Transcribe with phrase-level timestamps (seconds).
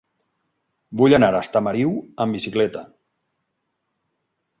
[1.01, 1.91] Vull anar a Estamariu
[2.25, 2.83] amb bicicleta.